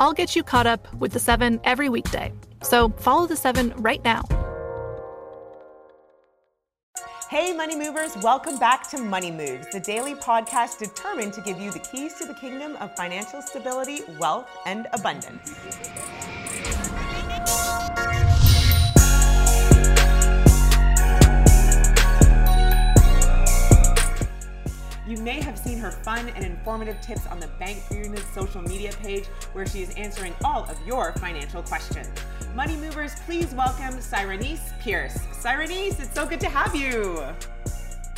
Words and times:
I'll 0.00 0.14
get 0.14 0.34
you 0.34 0.42
caught 0.42 0.66
up 0.66 0.92
with 0.94 1.12
the 1.12 1.18
seven 1.18 1.60
every 1.62 1.90
weekday. 1.90 2.32
So 2.62 2.88
follow 2.88 3.26
the 3.26 3.36
seven 3.36 3.74
right 3.76 4.02
now. 4.02 4.22
Hey, 7.28 7.52
Money 7.52 7.76
Movers, 7.76 8.16
welcome 8.22 8.58
back 8.58 8.88
to 8.90 8.98
Money 8.98 9.30
Moves, 9.30 9.68
the 9.70 9.78
daily 9.78 10.14
podcast 10.14 10.78
determined 10.78 11.32
to 11.34 11.42
give 11.42 11.60
you 11.60 11.70
the 11.70 11.78
keys 11.78 12.14
to 12.14 12.24
the 12.24 12.34
kingdom 12.34 12.76
of 12.76 12.96
financial 12.96 13.40
stability, 13.40 14.00
wealth, 14.18 14.48
and 14.66 14.88
abundance. 14.94 15.54
You 25.10 25.16
may 25.16 25.40
have 25.42 25.58
seen 25.58 25.76
her 25.78 25.90
fun 25.90 26.28
and 26.36 26.44
informative 26.44 27.00
tips 27.00 27.26
on 27.26 27.40
the 27.40 27.48
Bank 27.58 27.82
Greenwood 27.88 28.22
social 28.32 28.62
media 28.62 28.92
page 29.02 29.26
where 29.54 29.66
she 29.66 29.82
is 29.82 29.92
answering 29.96 30.32
all 30.44 30.62
of 30.70 30.78
your 30.86 31.14
financial 31.14 31.64
questions. 31.64 32.08
Money 32.54 32.76
Movers, 32.76 33.16
please 33.26 33.52
welcome 33.52 34.00
Cyrenice 34.00 34.70
Pierce. 34.80 35.18
Cyrenice, 35.32 35.98
it's 35.98 36.14
so 36.14 36.26
good 36.26 36.38
to 36.38 36.48
have 36.48 36.76
you. 36.76 37.24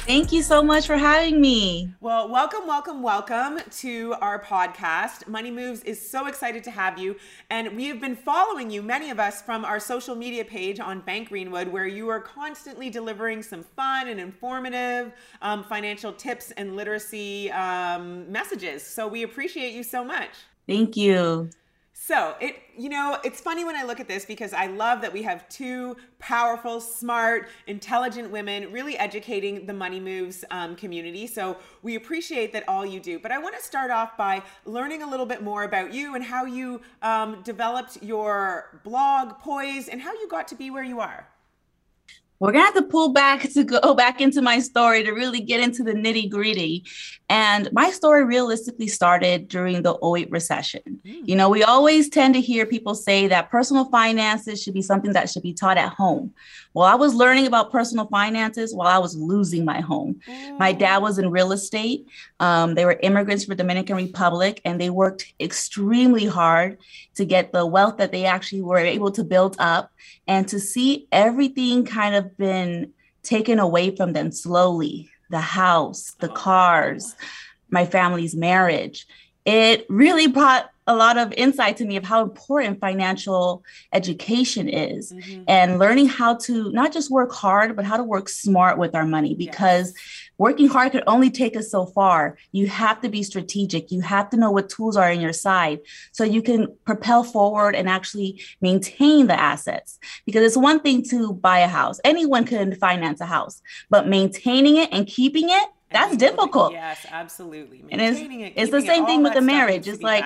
Thank 0.05 0.33
you 0.33 0.43
so 0.43 0.65
much 0.65 0.89
for 0.89 0.97
having 0.97 1.41
me. 1.41 1.95
Well, 2.01 2.29
welcome, 2.29 2.67
welcome, 2.67 3.05
welcome 3.05 3.61
to 3.79 4.17
our 4.21 4.43
podcast. 4.43 5.29
Money 5.29 5.53
Moves 5.53 5.81
is 5.85 6.11
so 6.11 6.27
excited 6.27 6.65
to 6.65 6.73
have 6.73 6.99
you. 6.99 7.15
And 7.51 7.77
we 7.77 7.87
have 7.87 8.01
been 8.01 8.17
following 8.17 8.69
you, 8.69 8.83
many 8.83 9.11
of 9.11 9.21
us, 9.21 9.41
from 9.41 9.65
our 9.65 9.79
social 9.79 10.17
media 10.17 10.45
page 10.45 10.81
on 10.81 11.03
Bank 11.03 11.29
Greenwood, 11.29 11.69
where 11.69 11.87
you 11.87 12.09
are 12.09 12.19
constantly 12.19 12.91
delivering 12.91 13.45
some 13.45 13.63
fun 13.63 14.09
and 14.09 14.19
informative 14.19 15.13
um, 15.41 15.63
financial 15.63 16.13
tips 16.13 16.51
and 16.57 16.75
literacy 16.75 17.53
um, 17.53 18.31
messages. 18.31 18.83
So 18.83 19.07
we 19.07 19.23
appreciate 19.23 19.73
you 19.73 19.85
so 19.85 20.03
much. 20.03 20.31
Thank 20.67 20.97
you. 20.97 21.49
So 21.95 22.35
it, 22.41 22.57
you 22.77 22.89
know, 22.89 23.19
it's 23.23 23.41
funny 23.41 23.65
when 23.65 23.77
I 23.77 23.85
look 23.85 24.01
at 24.01 24.09
this 24.09 24.25
because 24.25 24.53
I 24.53 24.67
love 24.67 25.03
that 25.03 25.13
we 25.13 25.23
have 25.23 25.49
two 25.49 25.97
powerful, 26.19 26.81
smart, 26.81 27.49
intelligent 27.67 28.31
women 28.31 28.73
really 28.73 28.97
educating 28.97 29.67
the 29.67 29.75
Money 29.75 30.01
Moves 30.01 30.45
um, 30.51 30.75
community. 30.75 31.27
So 31.27 31.59
we 31.83 31.97
appreciate 31.97 32.53
that 32.55 32.69
all 32.69 32.85
you 32.85 32.99
do. 32.99 33.19
But 33.19 33.31
I 33.31 33.39
want 33.39 33.57
to 33.57 33.63
start 33.63 33.91
off 33.91 34.17
by 34.17 34.43
learning 34.65 35.03
a 35.03 35.09
little 35.09 35.27
bit 35.27 35.43
more 35.43 35.65
about 35.65 35.93
you 35.93 36.15
and 36.15 36.25
how 36.25 36.45
you 36.45 36.81
um, 37.03 37.43
developed 37.43 38.03
your 38.03 38.81
blog, 38.85 39.39
Poise, 39.39 39.89
and 39.89 40.01
how 40.01 40.13
you 40.13 40.29
got 40.29 40.49
to 40.49 40.55
be 40.55 40.71
where 40.71 40.85
you 40.85 41.01
are 41.01 41.29
we're 42.43 42.51
gonna 42.51 42.65
have 42.65 42.75
to 42.75 42.83
pull 42.83 43.13
back 43.13 43.43
to 43.55 43.63
go 43.63 43.95
back 43.95 44.21
into 44.21 44.43
my 44.43 44.59
story 44.59 45.05
to 45.05 45.13
really 45.13 45.41
get 45.41 45.61
into 45.61 45.85
the 45.85 45.93
nitty 45.93 46.29
gritty. 46.29 46.85
And 47.29 47.69
my 47.73 47.91
story 47.91 48.25
realistically 48.25 48.89
started 48.89 49.49
during 49.49 49.83
the 49.83 49.97
08 50.05 50.31
recession. 50.31 50.83
Mm. 51.07 51.29
You 51.29 51.37
know, 51.37 51.49
we 51.49 51.63
always 51.63 52.09
tend 52.11 52.35
to 52.35 52.41
hear 52.41 52.67
people 52.67 52.95
say 52.95 53.29
that 53.29 53.49
personal 53.49 53.87
finances 53.87 54.61
should 54.63 54.75
be 54.75 54.83
something 54.83 55.13
that 55.13 55.31
should 55.31 55.43
be 55.43 55.55
taught 55.55 55.79
at 55.79 55.95
home. 55.95 56.35
Well, 56.75 56.87
I 56.87 56.95
was 56.95 57.15
learning 57.15 57.47
about 57.47 57.71
personal 57.71 58.07
finances 58.07 58.75
while 58.75 58.89
I 58.89 58.99
was 58.99 59.17
losing 59.17 59.65
my 59.65 59.81
home. 59.81 60.21
Mm. 60.29 60.59
My 60.59 60.73
dad 60.73 60.99
was 60.99 61.19
in 61.19 61.31
real 61.31 61.53
estate. 61.53 62.07
Um, 62.41 62.75
they 62.75 62.85
were 62.85 62.99
immigrants 63.03 63.45
from 63.45 63.57
Dominican 63.57 63.97
Republic, 63.97 64.61
and 64.65 64.81
they 64.81 64.91
worked 64.91 65.33
extremely 65.41 66.27
hard 66.27 66.79
to 67.15 67.25
get 67.25 67.53
the 67.53 67.65
wealth 67.65 67.99
that 67.99 68.11
they 68.11 68.25
actually 68.25 68.63
were 68.63 68.79
able 68.79 69.13
to 69.13 69.23
build 69.23 69.57
up, 69.59 69.91
and 70.27 70.49
to 70.49 70.59
see 70.59 71.07
everything 71.13 71.85
kind 71.85 72.15
of 72.15 72.32
been 72.37 72.93
taken 73.23 73.59
away 73.59 73.95
from 73.95 74.13
them 74.13 74.33
slowly. 74.33 75.11
The 75.31 75.41
house, 75.41 76.15
the 76.21 76.29
cars, 76.29 77.15
my 77.71 77.87
family's 77.87 78.35
marriage. 78.35 79.07
It 79.45 79.87
really 79.89 80.27
brought 80.27 80.71
a 80.87 80.97
lot 80.97 81.17
of 81.17 81.33
insight 81.33 81.77
to 81.77 81.85
me 81.85 81.97
of 81.97 82.05
how 82.05 82.23
important 82.23 82.81
financial 82.81 83.65
education 83.93 84.69
is 84.69 85.13
mm-hmm. 85.13 85.45
and 85.47 85.79
learning 85.79 86.07
how 86.09 86.35
to 86.35 86.73
not 86.73 86.93
just 86.93 87.11
work 87.11 87.33
hard 87.33 87.77
but 87.77 87.85
how 87.85 87.97
to 87.97 88.03
work 88.03 88.29
smart 88.29 88.79
with 88.79 88.95
our 88.95 89.07
money 89.07 89.35
because 89.35 89.93
yes. 89.95 90.31
Working 90.43 90.67
hard 90.67 90.91
could 90.91 91.05
only 91.07 91.31
take 91.31 91.57
us 91.57 91.71
so 91.71 91.87
far 91.87 92.37
you 92.51 92.67
have 92.67 93.01
to 93.01 93.09
be 93.09 93.23
strategic 93.23 93.93
you 93.93 94.01
have 94.01 94.29
to 94.29 94.37
know 94.37 94.51
what 94.51 94.69
tools 94.69 94.97
are 94.97 95.11
in 95.11 95.21
your 95.21 95.33
side 95.33 95.79
so 96.11 96.25
you 96.25 96.43
can 96.43 96.67
propel 96.85 97.23
forward 97.23 97.77
and 97.77 97.89
actually 97.89 98.43
maintain 98.61 99.29
the 99.29 99.39
assets 99.41 100.01
because 100.27 100.43
it's 100.43 100.57
one 100.57 100.81
thing 100.81 101.01
to 101.03 101.33
buy 101.33 101.61
a 101.61 101.69
house 101.69 102.01
anyone 102.05 102.45
can 102.45 102.75
finance 102.75 103.21
a 103.21 103.27
house 103.27 103.63
but 103.89 104.09
maintaining 104.09 104.77
it 104.77 104.89
and 104.93 105.07
keeping 105.07 105.49
it 105.49 105.69
that's 105.93 106.17
difficult. 106.17 106.73
Yes, 106.73 107.05
absolutely. 107.11 107.85
and 107.91 108.01
it's, 108.01 108.19
it, 108.19 108.53
it's 108.57 108.73
the 108.73 108.81
same 108.81 109.05
thing 109.05 109.23
with 109.23 109.35
the 109.35 109.43
marriage. 109.43 109.87
It's 109.87 110.03
like 110.03 110.25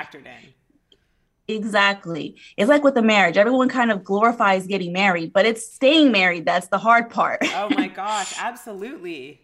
exactly. 1.49 2.37
It's 2.57 2.69
like 2.69 2.85
with 2.85 2.95
the 2.95 3.03
marriage. 3.03 3.37
Everyone 3.37 3.69
kind 3.69 3.91
of 3.91 4.05
glorifies 4.05 4.67
getting 4.69 4.93
married, 4.93 5.33
but 5.33 5.45
it's 5.45 5.67
staying 5.73 6.13
married 6.13 6.45
that's 6.45 6.69
the 6.69 6.79
hard 6.79 7.11
part. 7.11 7.41
oh 7.43 7.69
my 7.71 7.89
gosh, 8.03 8.35
absolutely. 8.39 9.41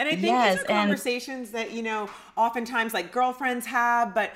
And 0.00 0.08
I 0.08 0.12
think 0.12 0.22
yes, 0.22 0.54
these 0.54 0.64
are 0.64 0.68
conversations 0.68 1.48
and, 1.48 1.56
that, 1.56 1.72
you 1.72 1.82
know, 1.82 2.08
oftentimes 2.34 2.94
like 2.94 3.12
girlfriends 3.12 3.66
have, 3.66 4.14
but 4.14 4.32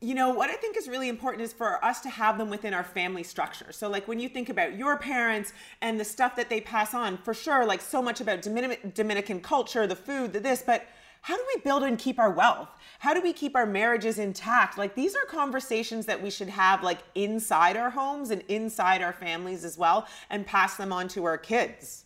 you 0.00 0.14
know 0.14 0.30
what 0.30 0.48
i 0.48 0.54
think 0.54 0.76
is 0.76 0.88
really 0.88 1.08
important 1.08 1.42
is 1.42 1.52
for 1.52 1.84
us 1.84 2.00
to 2.00 2.08
have 2.08 2.38
them 2.38 2.48
within 2.50 2.72
our 2.72 2.84
family 2.84 3.24
structure 3.24 3.72
so 3.72 3.88
like 3.88 4.06
when 4.06 4.20
you 4.20 4.28
think 4.28 4.48
about 4.48 4.76
your 4.78 4.96
parents 4.96 5.52
and 5.80 5.98
the 5.98 6.04
stuff 6.04 6.36
that 6.36 6.48
they 6.48 6.60
pass 6.60 6.94
on 6.94 7.18
for 7.18 7.34
sure 7.34 7.66
like 7.66 7.80
so 7.80 8.00
much 8.00 8.20
about 8.20 8.40
dominican 8.40 9.40
culture 9.40 9.88
the 9.88 9.96
food 9.96 10.32
the 10.32 10.38
this 10.38 10.62
but 10.62 10.86
how 11.22 11.36
do 11.36 11.42
we 11.52 11.60
build 11.62 11.82
and 11.82 11.98
keep 11.98 12.18
our 12.18 12.30
wealth? 12.30 12.68
How 13.00 13.12
do 13.12 13.20
we 13.20 13.32
keep 13.32 13.56
our 13.56 13.66
marriages 13.66 14.18
intact? 14.18 14.78
Like 14.78 14.94
these 14.94 15.16
are 15.16 15.24
conversations 15.26 16.06
that 16.06 16.22
we 16.22 16.30
should 16.30 16.48
have 16.48 16.82
like 16.82 17.00
inside 17.16 17.76
our 17.76 17.90
homes 17.90 18.30
and 18.30 18.42
inside 18.48 19.02
our 19.02 19.12
families 19.12 19.64
as 19.64 19.76
well 19.76 20.06
and 20.30 20.46
pass 20.46 20.76
them 20.76 20.92
on 20.92 21.08
to 21.08 21.24
our 21.24 21.36
kids. 21.36 22.04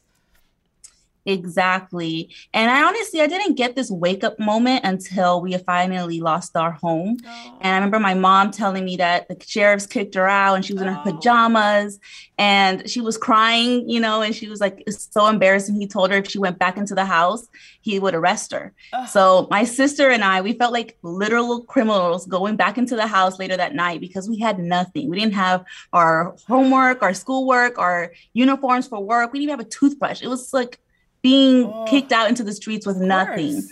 Exactly. 1.24 2.34
And 2.52 2.70
I 2.70 2.82
honestly, 2.82 3.20
I 3.20 3.26
didn't 3.28 3.54
get 3.54 3.76
this 3.76 3.90
wake 3.90 4.24
up 4.24 4.38
moment 4.40 4.84
until 4.84 5.40
we 5.40 5.56
finally 5.58 6.20
lost 6.20 6.56
our 6.56 6.72
home. 6.72 7.16
Oh. 7.24 7.58
And 7.60 7.74
I 7.74 7.76
remember 7.76 8.00
my 8.00 8.14
mom 8.14 8.50
telling 8.50 8.84
me 8.84 8.96
that 8.96 9.28
the 9.28 9.36
sheriffs 9.46 9.86
kicked 9.86 10.14
her 10.16 10.28
out 10.28 10.54
and 10.54 10.64
she 10.64 10.72
was 10.72 10.82
in 10.82 10.88
her 10.88 11.00
oh. 11.04 11.12
pajamas 11.12 12.00
and 12.38 12.88
she 12.90 13.00
was 13.00 13.16
crying, 13.16 13.88
you 13.88 14.00
know, 14.00 14.20
and 14.22 14.34
she 14.34 14.48
was 14.48 14.60
like, 14.60 14.82
it's 14.86 15.08
so 15.12 15.28
embarrassing. 15.28 15.76
He 15.76 15.86
told 15.86 16.10
her 16.10 16.18
if 16.18 16.28
she 16.28 16.40
went 16.40 16.58
back 16.58 16.76
into 16.76 16.94
the 16.94 17.04
house, 17.04 17.48
he 17.82 18.00
would 18.00 18.14
arrest 18.14 18.50
her. 18.50 18.72
Oh. 18.92 19.06
So 19.06 19.46
my 19.48 19.62
sister 19.62 20.10
and 20.10 20.24
I, 20.24 20.40
we 20.40 20.54
felt 20.54 20.72
like 20.72 20.98
literal 21.02 21.62
criminals 21.62 22.26
going 22.26 22.56
back 22.56 22.78
into 22.78 22.96
the 22.96 23.06
house 23.06 23.38
later 23.38 23.56
that 23.56 23.76
night 23.76 24.00
because 24.00 24.28
we 24.28 24.40
had 24.40 24.58
nothing. 24.58 25.08
We 25.08 25.20
didn't 25.20 25.34
have 25.34 25.64
our 25.92 26.34
homework, 26.48 27.02
our 27.02 27.14
schoolwork, 27.14 27.78
our 27.78 28.12
uniforms 28.32 28.88
for 28.88 28.98
work. 28.98 29.32
We 29.32 29.38
didn't 29.38 29.50
even 29.50 29.58
have 29.60 29.66
a 29.66 29.70
toothbrush. 29.70 30.20
It 30.20 30.28
was 30.28 30.52
like, 30.52 30.80
being 31.22 31.64
oh, 31.64 31.84
kicked 31.88 32.12
out 32.12 32.28
into 32.28 32.44
the 32.44 32.52
streets 32.52 32.86
with 32.86 32.98
nothing. 32.98 33.62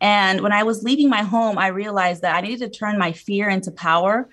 And 0.00 0.40
when 0.40 0.52
I 0.52 0.62
was 0.62 0.82
leaving 0.82 1.10
my 1.10 1.22
home, 1.22 1.58
I 1.58 1.68
realized 1.68 2.22
that 2.22 2.34
I 2.34 2.40
needed 2.40 2.60
to 2.60 2.78
turn 2.78 2.98
my 2.98 3.12
fear 3.12 3.48
into 3.48 3.70
power. 3.70 4.28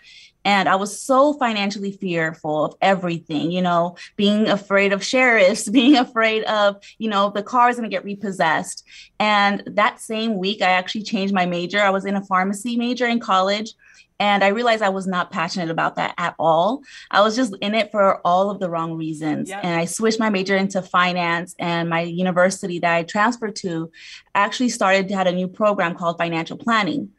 And 0.46 0.70
I 0.70 0.78
was 0.78 0.98
so 0.98 1.34
financially 1.34 1.92
fearful 1.92 2.64
of 2.64 2.76
everything, 2.82 3.52
you 3.52 3.62
know, 3.62 3.98
being 4.16 4.48
afraid 4.48 4.94
of 4.94 5.04
sheriffs, 5.04 5.68
being 5.70 5.98
afraid 5.98 6.44
of, 6.46 6.78
you 7.00 7.10
know, 7.10 7.32
the 7.32 7.44
car 7.44 7.70
is 7.70 7.76
going 7.76 7.90
to 7.90 7.94
get 7.94 8.06
repossessed. 8.06 8.86
And 9.20 9.62
that 9.68 10.00
same 10.00 10.38
week, 10.38 10.62
I 10.62 10.70
actually 10.70 11.04
changed 11.04 11.34
my 11.34 11.46
major. 11.46 11.82
I 11.82 11.90
was 11.90 12.06
in 12.06 12.16
a 12.16 12.24
pharmacy 12.24 12.78
major 12.78 13.08
in 13.08 13.20
college. 13.20 13.74
And 14.20 14.44
I 14.44 14.48
realized 14.48 14.82
I 14.82 14.90
was 14.90 15.06
not 15.06 15.32
passionate 15.32 15.70
about 15.70 15.96
that 15.96 16.16
at 16.18 16.36
all. 16.40 16.82
I 17.12 17.22
was 17.22 17.36
just 17.36 17.56
in 17.62 17.76
it 17.76 17.92
for 17.92 18.20
all 18.26 18.50
of 18.50 18.60
the 18.60 18.70
wrong 18.70 18.94
reasons. 18.94 19.50
Yep. 19.50 19.60
And 19.64 19.80
I 19.80 19.86
switched 19.86 20.20
my 20.20 20.30
major 20.30 20.56
into 20.56 20.82
finance, 20.82 21.56
and 21.60 21.90
my 21.90 22.02
university 22.02 22.80
that 22.80 22.94
I 22.94 23.04
transferred 23.04 23.56
to 23.58 23.92
actually 24.34 24.70
started 24.70 25.08
to 25.10 25.16
had 25.16 25.28
a 25.28 25.32
new 25.32 25.48
program 25.48 25.96
called 25.96 26.18
financial 26.18 26.58
planning. 26.58 27.10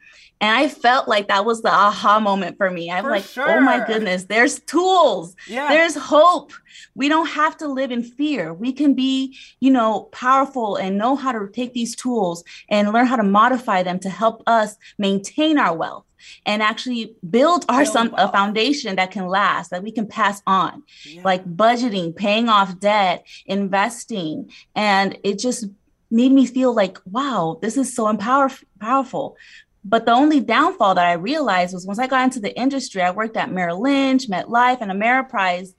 And 0.41 0.55
I 0.55 0.69
felt 0.69 1.07
like 1.07 1.27
that 1.27 1.43
was 1.43 1.61
the 1.61 1.73
aha 1.73 2.19
moment 2.19 2.57
for 2.57 2.71
me. 2.71 2.89
I'm 2.89 3.03
for 3.03 3.11
like, 3.11 3.25
sure. 3.25 3.57
oh 3.57 3.59
my 3.59 3.85
goodness, 3.85 4.23
there's 4.25 4.59
tools, 4.59 5.35
yeah. 5.47 5.67
there's 5.67 5.95
hope. 5.95 6.53
We 6.95 7.09
don't 7.09 7.27
have 7.27 7.57
to 7.57 7.67
live 7.67 7.91
in 7.91 8.03
fear. 8.03 8.53
We 8.53 8.71
can 8.71 8.93
be, 8.93 9.37
you 9.59 9.71
know, 9.71 10.03
powerful 10.11 10.77
and 10.77 10.97
know 10.97 11.15
how 11.15 11.33
to 11.33 11.49
take 11.51 11.73
these 11.73 11.95
tools 11.95 12.43
and 12.69 12.93
learn 12.93 13.05
how 13.05 13.17
to 13.17 13.23
modify 13.23 13.83
them 13.83 13.99
to 13.99 14.09
help 14.09 14.43
us 14.47 14.77
maintain 14.97 15.57
our 15.57 15.75
wealth 15.75 16.05
and 16.45 16.61
actually 16.61 17.15
build 17.29 17.65
our 17.69 17.85
some 17.85 18.13
a 18.17 18.31
foundation 18.31 18.95
that 18.95 19.11
can 19.11 19.27
last 19.27 19.71
that 19.71 19.83
we 19.83 19.91
can 19.91 20.07
pass 20.07 20.41
on 20.45 20.83
yeah. 21.05 21.21
like 21.23 21.45
budgeting 21.45 22.15
paying 22.15 22.49
off 22.49 22.77
debt 22.79 23.25
investing 23.45 24.49
and 24.75 25.17
it 25.23 25.39
just 25.39 25.65
made 26.11 26.31
me 26.31 26.45
feel 26.45 26.73
like 26.73 26.97
wow 27.05 27.57
this 27.61 27.77
is 27.77 27.93
so 27.93 28.09
empower- 28.09 28.51
powerful 28.79 29.37
but 29.83 30.05
the 30.05 30.11
only 30.11 30.39
downfall 30.39 30.95
that 30.95 31.05
I 31.05 31.13
realized 31.13 31.73
was 31.73 31.85
once 31.85 31.99
I 31.99 32.07
got 32.07 32.23
into 32.23 32.39
the 32.39 32.55
industry, 32.57 33.01
I 33.01 33.11
worked 33.11 33.37
at 33.37 33.51
Merrill 33.51 33.81
Lynch, 33.81 34.27
MetLife, 34.27 34.81
and 34.81 34.91
Ameriprise 34.91 35.73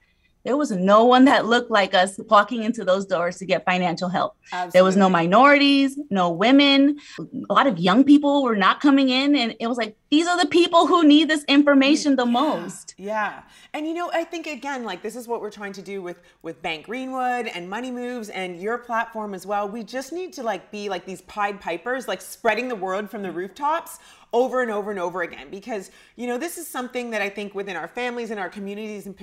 there 0.44 0.56
was 0.56 0.70
no 0.70 1.04
one 1.04 1.26
that 1.26 1.46
looked 1.46 1.70
like 1.70 1.92
us 1.94 2.18
walking 2.28 2.62
into 2.62 2.84
those 2.84 3.04
doors 3.04 3.36
to 3.38 3.46
get 3.46 3.64
financial 3.64 4.08
help. 4.08 4.36
Absolutely. 4.52 4.70
There 4.72 4.84
was 4.84 4.96
no 4.96 5.10
minorities, 5.10 5.98
no 6.08 6.30
women. 6.30 6.98
A 7.18 7.52
lot 7.52 7.66
of 7.66 7.78
young 7.78 8.04
people 8.04 8.42
were 8.42 8.56
not 8.56 8.80
coming 8.80 9.10
in. 9.10 9.36
And 9.36 9.54
it 9.60 9.66
was 9.66 9.76
like, 9.76 9.96
these 10.10 10.26
are 10.26 10.40
the 10.40 10.48
people 10.48 10.86
who 10.86 11.04
need 11.04 11.28
this 11.28 11.44
information 11.44 12.16
the 12.16 12.24
yeah, 12.24 12.32
most. 12.32 12.94
Yeah. 12.96 13.42
And 13.74 13.86
you 13.86 13.94
know, 13.94 14.10
I 14.12 14.24
think 14.24 14.46
again, 14.46 14.84
like 14.84 15.02
this 15.02 15.14
is 15.14 15.28
what 15.28 15.40
we're 15.40 15.50
trying 15.50 15.72
to 15.74 15.82
do 15.82 16.02
with 16.02 16.20
with 16.42 16.60
Bank 16.62 16.86
Greenwood 16.86 17.46
and 17.46 17.68
Money 17.68 17.90
Moves 17.90 18.28
and 18.30 18.60
your 18.60 18.78
platform 18.78 19.34
as 19.34 19.46
well. 19.46 19.68
We 19.68 19.84
just 19.84 20.12
need 20.12 20.32
to 20.34 20.42
like 20.42 20.70
be 20.70 20.88
like 20.88 21.04
these 21.04 21.20
Pied 21.22 21.60
Pipers, 21.60 22.08
like 22.08 22.20
spreading 22.20 22.66
the 22.68 22.74
word 22.74 23.08
from 23.10 23.22
the 23.22 23.30
rooftops 23.30 23.98
over 24.32 24.62
and 24.62 24.70
over 24.70 24.90
and 24.90 25.00
over 25.00 25.22
again 25.22 25.48
because 25.50 25.90
you 26.16 26.26
know 26.26 26.38
this 26.38 26.58
is 26.58 26.66
something 26.66 27.10
that 27.10 27.20
i 27.20 27.28
think 27.28 27.54
within 27.54 27.76
our 27.76 27.88
families 27.88 28.30
and 28.30 28.38
our 28.38 28.48
communities 28.48 29.06
in, 29.06 29.14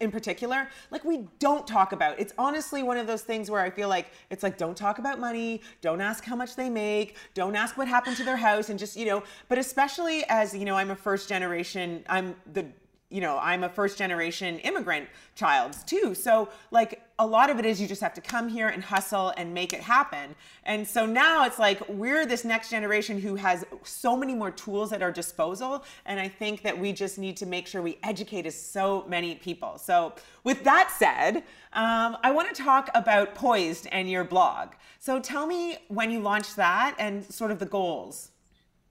in 0.00 0.10
particular 0.10 0.68
like 0.90 1.04
we 1.04 1.26
don't 1.38 1.66
talk 1.66 1.92
about. 1.92 2.18
It's 2.18 2.32
honestly 2.38 2.82
one 2.82 2.96
of 2.96 3.06
those 3.06 3.22
things 3.22 3.50
where 3.50 3.60
i 3.60 3.70
feel 3.70 3.88
like 3.88 4.10
it's 4.30 4.42
like 4.42 4.56
don't 4.56 4.76
talk 4.76 4.98
about 4.98 5.18
money 5.18 5.60
don't 5.80 6.00
ask 6.00 6.24
how 6.24 6.36
much 6.36 6.56
they 6.56 6.70
make 6.70 7.16
don't 7.34 7.56
ask 7.56 7.76
what 7.76 7.88
happened 7.88 8.16
to 8.16 8.24
their 8.24 8.36
house 8.36 8.68
and 8.68 8.78
just 8.78 8.96
you 8.96 9.06
know 9.06 9.22
but 9.48 9.58
especially 9.58 10.24
as 10.28 10.54
you 10.54 10.64
know 10.64 10.76
i'm 10.76 10.90
a 10.90 10.96
first 10.96 11.28
generation 11.28 12.04
i'm 12.08 12.34
the 12.52 12.66
you 13.08 13.20
know, 13.20 13.38
I'm 13.40 13.62
a 13.62 13.68
first 13.68 13.98
generation 13.98 14.58
immigrant 14.60 15.08
child 15.36 15.76
too. 15.86 16.14
So, 16.14 16.48
like, 16.70 17.02
a 17.18 17.26
lot 17.26 17.50
of 17.50 17.58
it 17.58 17.64
is 17.64 17.80
you 17.80 17.86
just 17.86 18.00
have 18.02 18.14
to 18.14 18.20
come 18.20 18.48
here 18.48 18.68
and 18.68 18.82
hustle 18.82 19.32
and 19.36 19.54
make 19.54 19.72
it 19.72 19.80
happen. 19.80 20.34
And 20.64 20.86
so 20.86 21.06
now 21.06 21.46
it's 21.46 21.58
like 21.58 21.88
we're 21.88 22.26
this 22.26 22.44
next 22.44 22.68
generation 22.68 23.18
who 23.18 23.36
has 23.36 23.64
so 23.84 24.16
many 24.16 24.34
more 24.34 24.50
tools 24.50 24.92
at 24.92 25.02
our 25.02 25.12
disposal. 25.12 25.84
And 26.04 26.18
I 26.18 26.28
think 26.28 26.62
that 26.62 26.76
we 26.78 26.92
just 26.92 27.16
need 27.16 27.36
to 27.38 27.46
make 27.46 27.66
sure 27.66 27.80
we 27.80 27.98
educate 28.02 28.52
so 28.52 29.04
many 29.08 29.36
people. 29.36 29.78
So, 29.78 30.12
with 30.44 30.64
that 30.64 30.92
said, 30.96 31.44
um, 31.72 32.16
I 32.22 32.30
want 32.32 32.54
to 32.54 32.62
talk 32.62 32.90
about 32.94 33.34
Poised 33.34 33.86
and 33.92 34.10
your 34.10 34.24
blog. 34.24 34.70
So, 34.98 35.20
tell 35.20 35.46
me 35.46 35.78
when 35.88 36.10
you 36.10 36.20
launched 36.20 36.56
that 36.56 36.96
and 36.98 37.24
sort 37.24 37.50
of 37.50 37.58
the 37.58 37.66
goals. 37.66 38.30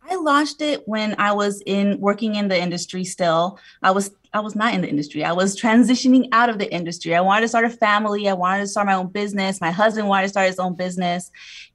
I 0.08 0.16
launched 0.16 0.62
it 0.62 0.88
when 0.88 1.16
I 1.18 1.32
was 1.32 1.62
in 1.66 2.00
working 2.00 2.36
in 2.36 2.48
the 2.48 2.60
industry 2.60 3.04
still. 3.04 3.60
I 3.82 3.92
was 3.92 4.12
I 4.34 4.40
was 4.42 4.56
not 4.56 4.74
in 4.74 4.82
the 4.82 4.90
industry. 4.90 5.24
I 5.24 5.32
was 5.32 5.60
transitioning 5.60 6.28
out 6.32 6.50
of 6.50 6.60
the 6.60 6.72
industry. 6.72 7.16
I 7.16 7.22
wanted 7.22 7.42
to 7.42 7.48
start 7.48 7.66
a 7.66 7.70
family. 7.70 8.28
I 8.28 8.34
wanted 8.34 8.64
to 8.64 8.68
start 8.68 8.88
my 8.88 8.94
own 8.94 9.08
business. 9.08 9.62
My 9.62 9.72
husband 9.72 10.08
wanted 10.08 10.24
to 10.24 10.30
start 10.30 10.48
his 10.48 10.60
own 10.60 10.76
business. 10.76 11.32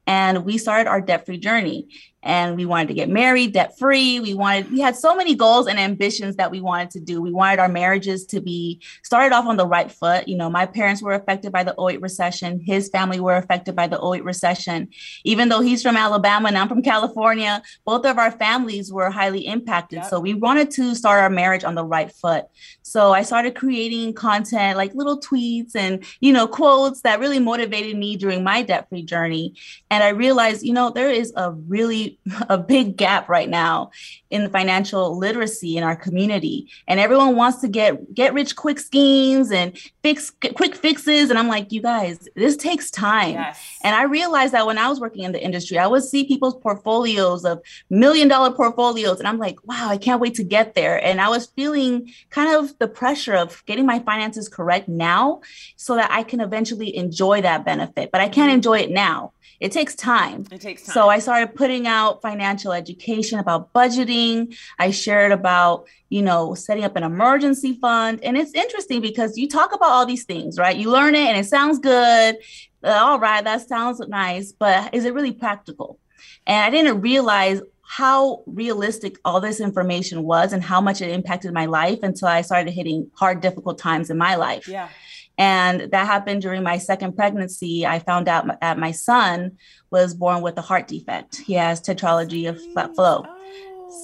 And 0.06 0.44
we 0.44 0.58
started 0.58 0.88
our 0.88 1.00
debt 1.00 1.24
free 1.24 1.38
journey 1.38 1.88
and 2.22 2.56
we 2.56 2.66
wanted 2.66 2.88
to 2.88 2.94
get 2.94 3.08
married 3.08 3.52
debt 3.52 3.78
free 3.78 4.20
we 4.20 4.34
wanted 4.34 4.70
we 4.70 4.80
had 4.80 4.96
so 4.96 5.14
many 5.14 5.34
goals 5.34 5.66
and 5.66 5.78
ambitions 5.78 6.36
that 6.36 6.50
we 6.50 6.60
wanted 6.60 6.90
to 6.90 7.00
do. 7.00 7.20
We 7.20 7.32
wanted 7.32 7.58
our 7.58 7.68
marriages 7.68 8.24
to 8.26 8.40
be 8.40 8.80
started 9.02 9.34
off 9.34 9.46
on 9.46 9.56
the 9.56 9.66
right 9.66 9.90
foot. 9.90 10.28
You 10.28 10.36
know 10.36 10.50
my 10.50 10.66
parents 10.66 11.02
were 11.02 11.12
affected 11.12 11.52
by 11.52 11.64
the 11.64 11.74
08 11.78 12.00
recession. 12.00 12.60
His 12.60 12.88
family 12.88 13.20
were 13.20 13.36
affected 13.36 13.74
by 13.74 13.86
the 13.86 14.00
08 14.02 14.24
recession. 14.24 14.88
Even 15.24 15.48
though 15.48 15.60
he's 15.60 15.82
from 15.82 15.96
alabama 15.96 16.48
and 16.48 16.58
i'm 16.58 16.68
from 16.68 16.82
california 16.82 17.62
both 17.84 18.04
of 18.04 18.18
our 18.18 18.30
families 18.30 18.92
were 18.92 19.10
highly 19.10 19.46
impacted. 19.46 19.98
Yep. 19.98 20.06
so 20.06 20.20
we 20.20 20.34
wanted 20.34 20.70
to 20.72 20.94
start 20.94 21.20
our 21.20 21.30
marriage 21.30 21.64
on 21.64 21.74
the 21.74 21.84
right 21.84 22.12
foot 22.12 22.46
so 22.90 23.12
i 23.12 23.22
started 23.22 23.54
creating 23.54 24.12
content 24.12 24.76
like 24.76 24.92
little 24.94 25.20
tweets 25.20 25.76
and 25.76 26.04
you 26.20 26.32
know 26.32 26.46
quotes 26.46 27.02
that 27.02 27.20
really 27.20 27.38
motivated 27.38 27.96
me 27.96 28.16
during 28.16 28.42
my 28.42 28.62
debt 28.62 28.88
free 28.88 29.02
journey. 29.02 29.54
And 29.90 30.02
i 30.02 30.08
realized 30.08 30.62
you 30.62 30.72
know 30.72 30.90
there 30.90 31.10
is 31.10 31.32
a 31.36 31.52
really 31.52 32.18
a 32.48 32.58
big 32.58 32.96
gap 32.96 33.28
right 33.28 33.48
now 33.48 33.90
in 34.30 34.48
financial 34.50 35.18
literacy 35.18 35.76
in 35.76 35.82
our 35.82 35.96
community. 35.96 36.68
And 36.86 37.00
everyone 37.00 37.36
wants 37.36 37.60
to 37.62 37.68
get 37.68 38.14
get 38.14 38.32
rich 38.32 38.56
quick 38.56 38.78
schemes 38.78 39.50
and 39.50 39.76
fix 40.02 40.30
quick 40.54 40.74
fixes. 40.74 41.30
And 41.30 41.38
i'm 41.38 41.48
like 41.48 41.72
you 41.72 41.82
guys 41.82 42.28
this 42.36 42.56
takes 42.56 42.90
time. 42.90 43.34
Yes. 43.34 43.78
and 43.84 43.94
i 43.94 44.04
realized 44.04 44.54
that 44.54 44.66
when 44.66 44.78
i 44.78 44.88
was 44.88 45.00
working 45.00 45.24
in 45.24 45.32
the 45.32 45.42
industry 45.42 45.78
i 45.78 45.86
would 45.86 46.02
see 46.02 46.24
people's 46.24 46.56
portfolios 46.56 47.44
of 47.44 47.60
million 47.88 48.28
dollar 48.28 48.52
portfolios. 48.52 49.18
And 49.18 49.28
i'm 49.28 49.38
like 49.38 49.56
wow 49.66 49.88
i 49.88 49.96
can't 49.96 50.20
wait 50.20 50.34
to 50.34 50.44
get 50.44 50.74
there. 50.74 51.02
And 51.04 51.20
i 51.20 51.28
was 51.28 51.46
feeling 51.46 52.12
kind 52.30 52.54
of 52.56 52.78
the 52.80 52.88
pressure 52.88 53.34
of 53.34 53.64
getting 53.66 53.86
my 53.86 54.00
finances 54.00 54.48
correct 54.48 54.88
now 54.88 55.40
so 55.76 55.94
that 55.94 56.10
i 56.10 56.22
can 56.22 56.40
eventually 56.40 56.96
enjoy 56.96 57.40
that 57.40 57.64
benefit 57.64 58.10
but 58.10 58.20
i 58.20 58.28
can't 58.28 58.52
enjoy 58.52 58.78
it 58.78 58.90
now 58.90 59.32
it 59.60 59.72
takes 59.72 59.94
time. 59.94 60.46
It 60.50 60.62
takes 60.62 60.84
time. 60.84 60.94
So 60.94 61.08
I 61.10 61.18
started 61.18 61.54
putting 61.54 61.86
out 61.86 62.22
financial 62.22 62.72
education 62.72 63.38
about 63.38 63.72
budgeting. 63.74 64.56
I 64.78 64.90
shared 64.90 65.32
about, 65.32 65.86
you 66.08 66.22
know, 66.22 66.54
setting 66.54 66.82
up 66.82 66.96
an 66.96 67.02
emergency 67.02 67.74
fund. 67.74 68.20
And 68.24 68.38
it's 68.38 68.54
interesting 68.54 69.02
because 69.02 69.36
you 69.36 69.48
talk 69.48 69.74
about 69.74 69.90
all 69.90 70.06
these 70.06 70.24
things, 70.24 70.58
right? 70.58 70.74
You 70.74 70.90
learn 70.90 71.14
it 71.14 71.26
and 71.26 71.36
it 71.36 71.44
sounds 71.44 71.78
good. 71.78 72.38
Uh, 72.82 72.88
all 72.88 73.20
right, 73.20 73.44
that 73.44 73.68
sounds 73.68 74.00
nice, 74.08 74.52
but 74.52 74.94
is 74.94 75.04
it 75.04 75.12
really 75.12 75.32
practical? 75.32 75.98
And 76.46 76.64
I 76.64 76.70
didn't 76.70 77.02
realize 77.02 77.60
how 77.90 78.44
realistic 78.46 79.18
all 79.24 79.40
this 79.40 79.58
information 79.58 80.22
was 80.22 80.52
and 80.52 80.62
how 80.62 80.80
much 80.80 81.02
it 81.02 81.10
impacted 81.10 81.52
my 81.52 81.66
life 81.66 81.98
until 82.04 82.28
I 82.28 82.42
started 82.42 82.70
hitting 82.70 83.10
hard, 83.14 83.40
difficult 83.40 83.78
times 83.78 84.10
in 84.10 84.16
my 84.16 84.36
life. 84.36 84.68
Yeah. 84.68 84.90
And 85.36 85.90
that 85.90 86.06
happened 86.06 86.42
during 86.42 86.62
my 86.62 86.78
second 86.78 87.16
pregnancy. 87.16 87.84
I 87.84 87.98
found 87.98 88.28
out 88.28 88.46
that 88.60 88.78
my 88.78 88.92
son 88.92 89.58
was 89.90 90.14
born 90.14 90.40
with 90.40 90.56
a 90.56 90.60
heart 90.60 90.86
defect. 90.86 91.38
He 91.38 91.54
has 91.54 91.80
tetralogy 91.80 92.48
of 92.48 92.60
Fallot. 92.74 93.26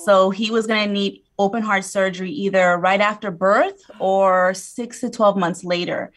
So 0.05 0.27
oh. 0.27 0.31
he 0.31 0.51
was 0.51 0.67
going 0.67 0.85
to 0.85 0.93
need 0.93 1.23
open 1.39 1.63
heart 1.63 1.85
surgery 1.85 2.33
either 2.33 2.77
right 2.79 3.01
after 3.01 3.31
birth 3.31 3.81
or 4.01 4.53
six 4.55 4.99
to 5.03 5.11
12 5.11 5.37
months 5.37 5.63
later. 5.63 6.11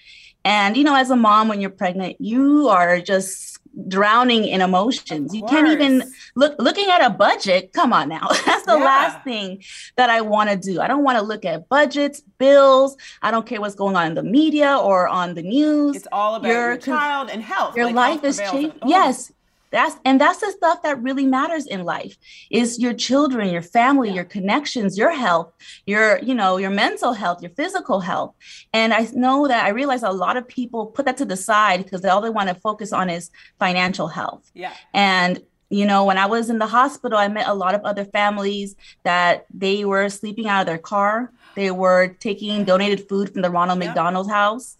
And, 0.43 0.75
you 0.75 0.83
know, 0.83 0.95
as 0.95 1.11
a 1.11 1.15
mom, 1.15 1.49
when 1.49 1.61
you're 1.61 1.69
pregnant, 1.69 2.15
you 2.19 2.67
are 2.69 2.99
just 2.99 3.58
drowning 3.87 4.45
in 4.45 4.61
emotions. 4.61 5.33
You 5.33 5.43
can't 5.45 5.67
even 5.67 6.11
look 6.35 6.55
looking 6.59 6.89
at 6.89 7.05
a 7.05 7.09
budget. 7.09 7.73
Come 7.73 7.93
on 7.93 8.09
now. 8.09 8.27
That's 8.45 8.65
the 8.65 8.77
yeah. 8.77 8.83
last 8.83 9.23
thing 9.23 9.63
that 9.95 10.09
I 10.09 10.21
want 10.21 10.49
to 10.49 10.57
do. 10.57 10.81
I 10.81 10.87
don't 10.87 11.03
want 11.03 11.17
to 11.17 11.23
look 11.23 11.45
at 11.45 11.69
budgets, 11.69 12.21
bills. 12.37 12.97
I 13.21 13.31
don't 13.31 13.45
care 13.45 13.61
what's 13.61 13.75
going 13.75 13.95
on 13.95 14.07
in 14.07 14.13
the 14.15 14.23
media 14.23 14.77
or 14.77 15.07
on 15.07 15.35
the 15.35 15.43
news. 15.43 15.95
It's 15.95 16.07
all 16.11 16.35
about 16.35 16.47
your, 16.47 16.69
your 16.69 16.77
child 16.77 17.29
and 17.29 17.41
health. 17.41 17.75
Your 17.75 17.85
like 17.87 17.95
life 17.95 18.21
health 18.21 18.25
is 18.25 18.37
changing. 18.39 18.79
Oh. 18.81 18.89
Yes 18.89 19.31
that's 19.71 19.95
and 20.05 20.19
that's 20.19 20.39
the 20.39 20.51
stuff 20.51 20.81
that 20.83 21.01
really 21.01 21.25
matters 21.25 21.65
in 21.65 21.83
life 21.83 22.17
is 22.49 22.79
your 22.79 22.93
children 22.93 23.49
your 23.49 23.61
family 23.61 24.09
yeah. 24.09 24.15
your 24.15 24.23
connections 24.23 24.97
your 24.97 25.11
health 25.11 25.53
your 25.85 26.19
you 26.19 26.33
know 26.33 26.57
your 26.57 26.69
mental 26.69 27.13
health 27.13 27.41
your 27.41 27.51
physical 27.51 27.99
health. 27.99 28.33
And 28.73 28.93
i 28.93 29.07
know 29.13 29.47
that 29.47 29.65
i 29.65 29.69
realize 29.69 30.03
a 30.03 30.11
lot 30.11 30.37
of 30.37 30.47
people 30.47 30.87
put 30.87 31.05
that 31.05 31.17
to 31.17 31.25
the 31.25 31.37
side 31.37 31.83
because 31.83 32.03
all 32.05 32.21
they 32.21 32.29
want 32.29 32.49
to 32.49 32.55
focus 32.55 32.93
on 32.93 33.09
is 33.09 33.29
financial 33.59 34.07
health. 34.07 34.49
Yeah. 34.53 34.73
And 34.93 35.41
you 35.69 35.85
know 35.85 36.03
when 36.03 36.17
i 36.17 36.25
was 36.25 36.49
in 36.49 36.57
the 36.57 36.65
hospital 36.65 37.17
i 37.17 37.27
met 37.27 37.47
a 37.47 37.53
lot 37.53 37.75
of 37.75 37.81
other 37.81 38.03
families 38.03 38.75
that 39.03 39.45
they 39.53 39.85
were 39.85 40.09
sleeping 40.09 40.47
out 40.47 40.61
of 40.61 40.65
their 40.67 40.79
car. 40.79 41.31
They 41.55 41.71
were 41.71 42.15
taking 42.19 42.63
donated 42.63 43.07
food 43.07 43.31
from 43.31 43.43
the 43.43 43.51
ronald 43.51 43.79
yeah. 43.79 43.89
mcdonald's 43.89 44.29
house 44.29 44.77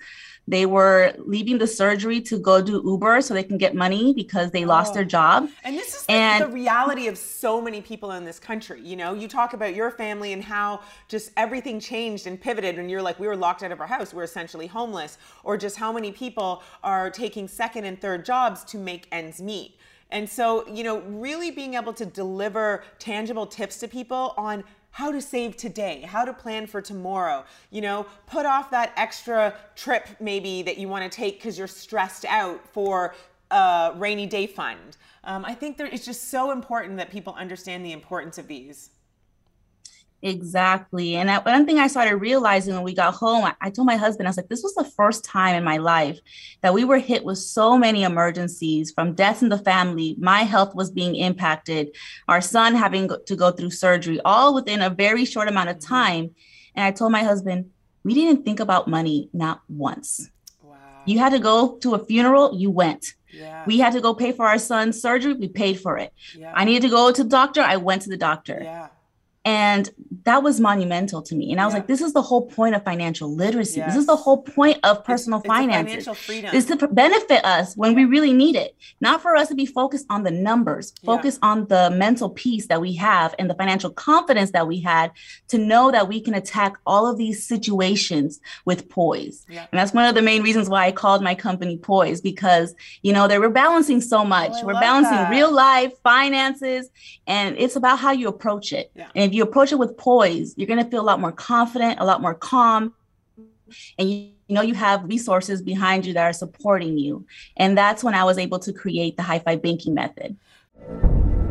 they 0.50 0.66
were 0.66 1.14
leaving 1.20 1.60
the 1.60 1.68
surgery 1.68 2.20
to 2.22 2.40
go 2.40 2.60
do 2.62 2.82
Uber 2.84 3.22
so 3.22 3.36
they 3.36 3.44
can 3.44 3.60
get 3.60 3.76
money 3.76 4.14
because 4.14 4.50
they 4.50 4.64
oh. 4.66 4.68
lost 4.68 4.96
their 4.96 5.04
oh. 5.04 5.18
job. 5.18 5.50
And 5.64 5.78
this 5.78 5.94
is 5.94 6.06
and, 6.10 6.44
the 6.44 6.48
reality 6.48 7.08
of 7.08 7.18
so 7.18 7.62
many 7.62 7.82
people 7.82 8.12
in 8.14 8.26
this 8.26 8.40
country. 8.40 8.82
You 8.82 8.96
know, 8.96 9.14
you 9.14 9.28
talk 9.28 9.54
about 9.54 9.76
your 9.76 9.92
family 9.92 10.34
and 10.34 10.44
how 10.44 10.82
just 11.08 11.32
everything 11.38 11.80
changed 11.80 12.26
and 12.26 12.42
pivoted 12.42 12.80
and 12.80 12.90
you're 12.90 13.02
like, 13.02 13.20
we 13.20 13.28
were 13.28 13.38
locked 13.38 13.62
out 13.62 13.72
of 13.72 13.80
our 13.80 13.88
house, 13.88 14.12
we're 14.12 14.24
essentially 14.24 14.66
homeless, 14.66 15.20
or 15.44 15.56
just 15.56 15.78
how 15.78 15.94
many 15.94 16.12
people 16.12 16.64
are 16.84 17.12
taking 17.12 17.48
second 17.48 17.86
and 17.86 18.02
third 18.02 18.26
jobs 18.26 18.64
to 18.66 18.78
make 18.80 19.08
ends 19.12 19.40
meet. 19.40 19.76
And 20.12 20.28
so, 20.28 20.68
you 20.68 20.84
know, 20.84 21.02
really 21.02 21.52
being 21.52 21.76
able 21.76 21.94
to 21.94 22.06
deliver 22.06 22.84
tangible 22.98 23.46
tips 23.46 23.78
to 23.80 23.88
people 23.88 24.34
on 24.38 24.64
how 24.92 25.12
to 25.12 25.22
save 25.22 25.56
today, 25.56 26.02
how 26.02 26.26
to 26.26 26.34
plan 26.34 26.68
for 26.68 26.82
tomorrow. 26.82 27.46
You 27.70 27.82
know, 27.82 28.06
put 28.28 28.46
off 28.46 28.72
that 28.72 28.92
extra 28.98 29.56
trip 29.76 30.08
maybe 30.20 30.62
that 30.64 30.78
you 30.78 30.88
want 30.88 31.10
to 31.10 31.16
take 31.16 31.36
because 31.40 31.58
you're 31.58 31.68
stressed 31.68 32.26
out 32.26 32.66
for 32.68 33.16
a 33.52 33.94
rainy 33.96 34.26
day 34.26 34.48
fund. 34.48 34.98
Um, 35.24 35.46
I 35.46 35.54
think 35.54 35.78
there, 35.78 35.88
it's 35.88 36.06
just 36.06 36.30
so 36.30 36.52
important 36.52 36.98
that 36.98 37.12
people 37.12 37.34
understand 37.34 37.86
the 37.86 37.92
importance 37.92 38.38
of 38.38 38.48
these. 38.48 38.92
Exactly. 40.22 41.16
And 41.16 41.30
that, 41.30 41.46
one 41.46 41.66
thing 41.66 41.80
I 41.80 41.88
started 41.88 42.18
realizing 42.18 42.74
when 42.74 42.84
we 42.84 42.94
got 42.94 43.14
home, 43.14 43.46
I, 43.46 43.56
I, 43.62 43.70
told 43.70 43.86
my 43.86 43.96
husband, 43.96 44.28
I 44.28 44.30
was 44.30 44.38
like, 44.38 44.50
this 44.50 44.64
was 44.64 44.76
the 44.76 44.84
first 44.84 45.24
time 45.24 45.56
in 45.56 45.64
my 45.64 45.78
life 45.78 46.20
that 46.62 46.74
we 46.74 46.84
were 46.84 46.98
hit 46.98 47.24
with 47.24 47.38
so 47.38 47.78
many 47.78 48.04
emergencies 48.04 48.92
from 48.92 49.14
deaths 49.14 49.42
in 49.42 49.50
the 49.50 49.58
family. 49.58 50.16
My 50.20 50.42
health 50.44 50.76
was 50.76 50.92
being 50.92 51.16
impacted, 51.16 51.96
our 52.28 52.42
son 52.42 52.76
having 52.76 53.10
to 53.28 53.36
go 53.36 53.52
through 53.52 53.72
surgery, 53.72 54.20
all 54.26 54.54
within 54.54 54.82
a 54.82 54.90
very 54.90 55.24
short 55.24 55.48
amount 55.48 55.70
of 55.70 55.78
mm-hmm. 55.78 55.94
time. 55.94 56.32
And 56.76 56.86
I 56.86 56.92
told 56.92 57.14
my 57.14 57.24
husband, 57.24 57.72
we 58.04 58.14
didn't 58.14 58.44
think 58.44 58.60
about 58.60 58.90
money 58.90 59.30
not 59.32 59.62
once. 59.70 60.30
Wow. 60.62 60.76
You 61.06 61.20
had 61.20 61.32
to 61.32 61.40
go 61.40 61.78
to 61.78 61.96
a 61.96 62.06
funeral, 62.06 62.54
you 62.56 62.72
went. 62.72 63.14
Yeah. 63.32 63.64
We 63.66 63.80
had 63.80 63.94
to 63.94 64.02
go 64.02 64.14
pay 64.14 64.34
for 64.34 64.46
our 64.46 64.58
son's 64.58 65.02
surgery, 65.02 65.34
we 65.34 65.48
paid 65.48 65.80
for 65.80 65.98
it. 65.98 66.12
Yeah. 66.36 66.52
I 66.54 66.66
needed 66.66 66.82
to 66.84 66.90
go 66.90 67.12
to 67.12 67.24
the 67.24 67.30
doctor, 67.30 67.62
I 67.62 67.78
went 67.78 68.02
to 68.02 68.10
the 68.10 68.18
doctor. 68.18 68.60
Yeah 68.62 68.90
and 69.50 69.90
that 70.26 70.44
was 70.44 70.60
monumental 70.60 71.24
to 71.24 71.34
me. 71.34 71.52
And 71.52 71.60
I 71.60 71.66
was 71.66 71.74
yeah. 71.74 71.80
like, 71.80 71.88
this 71.88 72.02
is 72.02 72.14
the 72.14 72.22
whole 72.22 72.46
point 72.46 72.76
of 72.76 72.84
financial 72.84 73.34
literacy. 73.34 73.80
Yes. 73.80 73.94
This 73.94 74.02
is 74.02 74.06
the 74.06 74.16
whole 74.16 74.44
point 74.44 74.78
of 74.84 75.04
personal 75.04 75.40
it's, 75.40 75.46
it's 75.46 75.56
finances. 75.56 76.06
Financial 76.06 76.14
freedom. 76.14 76.54
Is 76.54 76.66
to 76.66 76.88
benefit 76.88 77.44
us 77.44 77.76
when 77.76 77.96
we 77.96 78.06
really 78.06 78.32
need 78.32 78.56
it. 78.56 78.76
Not 79.02 79.24
for 79.24 79.36
us 79.36 79.48
to 79.48 79.56
be 79.56 79.66
focused 79.66 80.06
on 80.12 80.22
the 80.22 80.30
numbers, 80.30 80.94
focus 81.04 81.40
yeah. 81.42 81.50
on 81.50 81.68
the 81.68 81.90
mental 81.90 82.30
peace 82.30 82.68
that 82.68 82.80
we 82.80 82.94
have 82.94 83.34
and 83.40 83.50
the 83.50 83.56
financial 83.56 83.90
confidence 83.90 84.52
that 84.52 84.68
we 84.68 84.80
had 84.82 85.12
to 85.48 85.58
know 85.58 85.90
that 85.90 86.08
we 86.08 86.22
can 86.22 86.36
attack 86.36 86.78
all 86.86 87.08
of 87.08 87.18
these 87.18 87.44
situations 87.44 88.40
with 88.66 88.88
poise. 88.88 89.48
Yeah. 89.50 89.66
And 89.72 89.80
that's 89.80 89.94
one 89.94 90.06
of 90.06 90.14
the 90.14 90.22
main 90.22 90.44
reasons 90.44 90.70
why 90.70 90.86
I 90.86 90.92
called 90.92 91.24
my 91.24 91.34
company 91.34 91.78
Poise, 91.78 92.22
because 92.22 92.76
you 93.02 93.14
know, 93.14 93.28
they 93.28 93.40
were 93.40 93.50
balancing 93.50 94.02
so 94.02 94.20
oh, 94.20 94.26
much. 94.26 94.52
Oh, 94.54 94.66
we're 94.68 94.80
balancing 94.80 95.16
that. 95.16 95.32
real 95.32 95.52
life, 95.52 95.94
finances, 96.04 96.90
and 97.26 97.58
it's 97.58 97.76
about 97.76 97.98
how 97.98 98.12
you 98.12 98.28
approach 98.28 98.74
it. 98.74 98.92
And 98.96 99.26
if 99.26 99.34
you 99.34 99.39
approach 99.44 99.72
it 99.72 99.80
with 99.80 99.98
poise, 99.98 100.54
you're 100.58 100.68
going 100.68 100.84
to 100.84 100.90
feel 100.90 101.02
a 101.02 101.04
lot 101.04 101.20
more 101.20 101.32
confident, 101.32 102.00
a 102.00 102.06
lot 102.06 102.22
more 102.22 102.34
calm, 102.34 102.94
and 103.98 104.10
you, 104.10 104.30
you 104.48 104.56
know 104.56 104.62
you 104.62 104.74
have 104.74 105.04
resources 105.04 105.62
behind 105.62 106.06
you 106.06 106.14
that 106.14 106.24
are 106.24 106.34
supporting 106.34 106.98
you. 106.98 107.26
And 107.58 107.78
that's 107.78 108.04
when 108.04 108.14
I 108.14 108.24
was 108.24 108.38
able 108.38 108.60
to 108.60 108.74
create 108.74 109.18
the 109.18 109.24
High 109.24 109.40
Five 109.40 109.62
Banking 109.62 109.94
Method. 109.94 110.36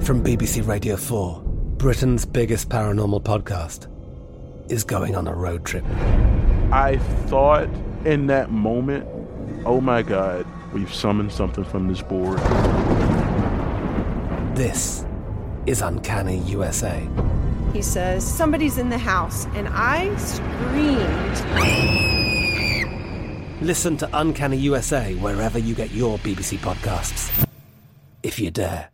From 0.01 0.23
BBC 0.23 0.67
Radio 0.67 0.97
4, 0.97 1.43
Britain's 1.43 2.25
biggest 2.25 2.69
paranormal 2.69 3.23
podcast 3.23 3.87
is 4.71 4.85
going 4.85 5.15
on 5.15 5.27
a 5.29 5.35
road 5.35 5.65
trip. 5.65 5.85
I 6.73 6.99
thought 7.27 7.69
in 8.05 8.27
that 8.27 8.51
moment, 8.51 9.07
oh 9.65 9.81
my 9.81 10.03
God, 10.03 10.47
we've 10.73 10.93
summoned 10.93 11.33
something 11.33 11.65
from 11.65 11.89
this 11.89 12.03
board. 12.03 12.39
This 14.57 15.05
is 15.67 15.83
Uncanny 15.83 16.39
USA 16.39 17.07
he 17.73 17.83
says, 17.83 18.27
Somebody's 18.27 18.79
in 18.79 18.89
the 18.89 18.99
house. 18.99 19.47
And 19.55 19.69
I 19.71 20.15
screamed. 20.17 21.39
Listen 23.61 23.97
to 23.97 24.09
Uncanny 24.13 24.57
USA 24.59 25.15
wherever 25.17 25.59
you 25.59 25.75
get 25.75 25.91
your 25.91 26.19
BBC 26.19 26.59
podcasts, 26.59 27.47
if 28.23 28.39
you 28.39 28.51
dare. 28.51 28.89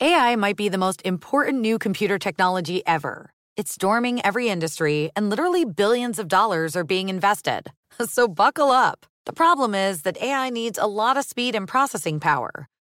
AI 0.00 0.36
might 0.36 0.56
be 0.56 0.68
the 0.68 0.78
most 0.78 1.00
important 1.04 1.60
new 1.60 1.78
computer 1.78 2.18
technology 2.18 2.82
ever. 2.86 3.30
It's 3.56 3.72
storming 3.72 4.20
every 4.24 4.48
industry, 4.48 5.10
and 5.14 5.30
literally 5.30 5.64
billions 5.64 6.18
of 6.18 6.28
dollars 6.28 6.76
are 6.76 6.84
being 6.84 7.08
invested. 7.08 7.70
So 8.08 8.26
buckle 8.26 8.70
up. 8.70 9.06
The 9.24 9.32
problem 9.32 9.72
is 9.72 10.02
that 10.02 10.20
AI 10.20 10.50
needs 10.50 10.78
a 10.78 10.86
lot 10.86 11.16
of 11.16 11.24
speed 11.24 11.54
and 11.54 11.68
processing 11.68 12.18
power. 12.18 12.68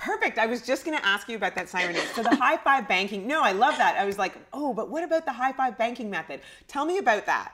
Perfect. 0.00 0.38
I 0.38 0.46
was 0.46 0.62
just 0.62 0.86
going 0.86 0.96
to 0.96 1.06
ask 1.06 1.28
you 1.28 1.36
about 1.36 1.54
that 1.56 1.68
siren. 1.68 1.94
So 2.14 2.22
the 2.22 2.34
high 2.40 2.56
five 2.56 2.88
banking. 2.88 3.26
No, 3.26 3.42
I 3.42 3.52
love 3.52 3.76
that. 3.76 3.96
I 3.98 4.06
was 4.06 4.16
like, 4.16 4.34
oh, 4.52 4.72
but 4.72 4.88
what 4.88 5.04
about 5.04 5.26
the 5.26 5.32
high 5.32 5.52
five 5.52 5.76
banking 5.76 6.08
method? 6.08 6.40
Tell 6.66 6.86
me 6.86 6.98
about 6.98 7.26
that. 7.26 7.52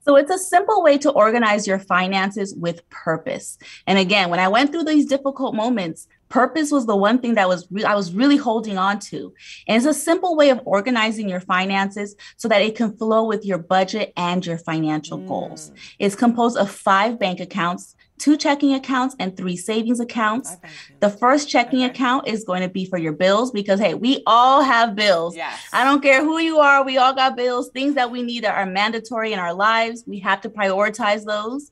So 0.00 0.16
it's 0.16 0.30
a 0.30 0.38
simple 0.38 0.82
way 0.82 0.96
to 0.98 1.10
organize 1.10 1.66
your 1.66 1.80
finances 1.80 2.54
with 2.54 2.88
purpose. 2.88 3.58
And 3.86 3.98
again, 3.98 4.30
when 4.30 4.38
I 4.38 4.46
went 4.48 4.70
through 4.70 4.84
these 4.84 5.04
difficult 5.04 5.54
moments, 5.54 6.06
purpose 6.28 6.70
was 6.70 6.86
the 6.86 6.96
one 6.96 7.18
thing 7.18 7.34
that 7.34 7.48
was 7.48 7.66
re- 7.70 7.84
I 7.84 7.96
was 7.96 8.14
really 8.14 8.36
holding 8.36 8.78
on 8.78 9.00
to. 9.00 9.34
And 9.66 9.76
it's 9.76 9.84
a 9.84 9.92
simple 9.92 10.36
way 10.36 10.50
of 10.50 10.60
organizing 10.64 11.28
your 11.28 11.40
finances 11.40 12.14
so 12.36 12.48
that 12.48 12.62
it 12.62 12.76
can 12.76 12.96
flow 12.96 13.26
with 13.26 13.44
your 13.44 13.58
budget 13.58 14.12
and 14.16 14.46
your 14.46 14.58
financial 14.58 15.18
mm. 15.18 15.26
goals. 15.26 15.72
It's 15.98 16.14
composed 16.14 16.56
of 16.56 16.70
five 16.70 17.18
bank 17.18 17.40
accounts 17.40 17.96
two 18.18 18.36
checking 18.36 18.74
accounts 18.74 19.16
and 19.18 19.36
three 19.36 19.56
savings 19.56 20.00
accounts. 20.00 20.56
The 21.00 21.10
first 21.10 21.48
checking 21.48 21.80
okay. 21.80 21.90
account 21.90 22.28
is 22.28 22.44
going 22.44 22.62
to 22.62 22.68
be 22.68 22.84
for 22.84 22.98
your 22.98 23.12
bills 23.12 23.50
because, 23.50 23.80
hey, 23.80 23.94
we 23.94 24.22
all 24.26 24.62
have 24.62 24.94
bills. 24.94 25.36
Yes. 25.36 25.60
I 25.72 25.84
don't 25.84 26.02
care 26.02 26.22
who 26.22 26.38
you 26.38 26.58
are, 26.58 26.84
we 26.84 26.98
all 26.98 27.14
got 27.14 27.36
bills, 27.36 27.70
things 27.70 27.94
that 27.94 28.10
we 28.10 28.22
need 28.22 28.44
that 28.44 28.56
are 28.56 28.66
mandatory 28.66 29.32
in 29.32 29.38
our 29.38 29.54
lives. 29.54 30.04
We 30.06 30.18
have 30.20 30.40
to 30.42 30.50
prioritize 30.50 31.24
those. 31.24 31.70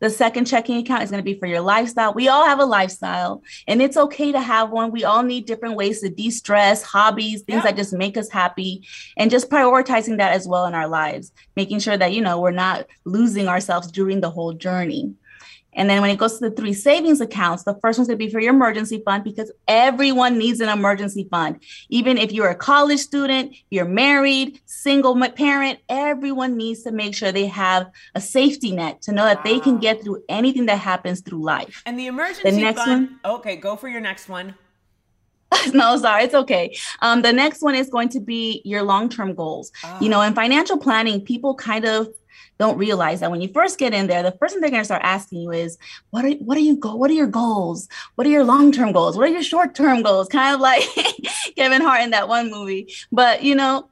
The 0.00 0.10
second 0.10 0.44
checking 0.44 0.76
account 0.76 1.02
is 1.02 1.10
going 1.10 1.22
to 1.22 1.24
be 1.24 1.38
for 1.38 1.46
your 1.46 1.60
lifestyle. 1.60 2.14
We 2.14 2.28
all 2.28 2.44
have 2.44 2.60
a 2.60 2.64
lifestyle 2.64 3.42
and 3.66 3.82
it's 3.82 3.96
okay 3.96 4.30
to 4.30 4.40
have 4.40 4.70
one. 4.70 4.92
We 4.92 5.02
all 5.02 5.24
need 5.24 5.46
different 5.46 5.74
ways 5.74 6.00
to 6.00 6.08
de 6.08 6.30
stress, 6.30 6.84
hobbies, 6.84 7.42
things 7.42 7.64
yeah. 7.64 7.70
that 7.70 7.76
just 7.76 7.92
make 7.92 8.16
us 8.16 8.30
happy, 8.30 8.86
and 9.16 9.28
just 9.30 9.50
prioritizing 9.50 10.18
that 10.18 10.34
as 10.34 10.46
well 10.46 10.66
in 10.66 10.74
our 10.74 10.86
lives, 10.86 11.32
making 11.56 11.80
sure 11.80 11.96
that, 11.96 12.12
you 12.12 12.20
know, 12.20 12.40
we're 12.40 12.52
not 12.52 12.86
losing 13.04 13.48
ourselves 13.48 13.90
during 13.90 14.20
the 14.20 14.30
whole 14.30 14.52
journey. 14.52 15.14
And 15.78 15.88
then 15.88 16.02
when 16.02 16.10
it 16.10 16.18
goes 16.18 16.38
to 16.38 16.50
the 16.50 16.54
three 16.54 16.74
savings 16.74 17.20
accounts, 17.20 17.62
the 17.62 17.78
first 17.80 17.98
one's 17.98 18.08
going 18.08 18.18
to 18.18 18.24
be 18.24 18.30
for 18.30 18.40
your 18.40 18.52
emergency 18.52 19.00
fund 19.04 19.22
because 19.22 19.50
everyone 19.68 20.36
needs 20.36 20.60
an 20.60 20.68
emergency 20.68 21.26
fund. 21.30 21.62
Even 21.88 22.18
if 22.18 22.32
you're 22.32 22.50
a 22.50 22.54
college 22.54 22.98
student, 22.98 23.54
you're 23.70 23.84
married, 23.84 24.60
single 24.66 25.16
parent, 25.30 25.78
everyone 25.88 26.56
needs 26.56 26.82
to 26.82 26.90
make 26.90 27.14
sure 27.14 27.30
they 27.30 27.46
have 27.46 27.90
a 28.16 28.20
safety 28.20 28.72
net 28.72 29.00
to 29.02 29.12
know 29.12 29.24
that 29.24 29.38
wow. 29.38 29.42
they 29.44 29.60
can 29.60 29.78
get 29.78 30.02
through 30.02 30.22
anything 30.28 30.66
that 30.66 30.78
happens 30.78 31.20
through 31.20 31.44
life. 31.44 31.82
And 31.86 31.98
the 31.98 32.08
emergency 32.08 32.50
the 32.50 32.60
next 32.60 32.82
fund, 32.82 33.10
one, 33.22 33.36
okay, 33.36 33.56
go 33.56 33.76
for 33.76 33.88
your 33.88 34.00
next 34.00 34.28
one. 34.28 34.56
no, 35.72 35.96
sorry, 35.96 36.24
it's 36.24 36.34
okay. 36.34 36.76
Um, 37.00 37.22
the 37.22 37.32
next 37.32 37.62
one 37.62 37.74
is 37.74 37.88
going 37.88 38.08
to 38.10 38.20
be 38.20 38.60
your 38.64 38.82
long 38.82 39.08
term 39.08 39.34
goals. 39.34 39.72
Oh. 39.84 39.98
You 40.00 40.08
know, 40.08 40.20
in 40.22 40.34
financial 40.34 40.76
planning, 40.76 41.20
people 41.20 41.54
kind 41.54 41.84
of 41.84 42.08
don't 42.58 42.78
realize 42.78 43.20
that 43.20 43.30
when 43.30 43.40
you 43.40 43.48
first 43.52 43.78
get 43.78 43.94
in 43.94 44.06
there, 44.06 44.22
the 44.22 44.36
first 44.38 44.54
thing 44.54 44.60
they're 44.60 44.70
going 44.70 44.80
to 44.80 44.84
start 44.84 45.02
asking 45.04 45.40
you 45.40 45.52
is, 45.52 45.78
"What 46.10 46.24
are 46.24 46.32
what 46.32 46.56
are 46.56 46.62
you 46.62 46.76
go? 46.76 46.94
What 46.94 47.10
are 47.10 47.14
your 47.14 47.26
goals? 47.26 47.88
What 48.16 48.26
are 48.26 48.30
your 48.30 48.44
long 48.44 48.72
term 48.72 48.92
goals? 48.92 49.16
What 49.16 49.28
are 49.28 49.32
your 49.32 49.42
short 49.42 49.74
term 49.74 50.02
goals?" 50.02 50.28
Kind 50.32 50.54
of 50.54 50.60
like 50.60 50.82
Kevin 51.56 51.82
Hart 51.82 52.02
in 52.02 52.10
that 52.10 52.28
one 52.28 52.50
movie. 52.50 52.92
But 53.12 53.42
you 53.42 53.54
know, 53.54 53.88